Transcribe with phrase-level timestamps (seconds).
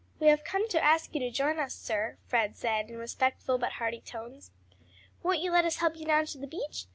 [0.19, 3.73] "We have come to ask you to join us, sir," Fred said in respectful but
[3.73, 4.49] hearty tones.
[5.21, 6.87] "Won't you let us help you down to the beach?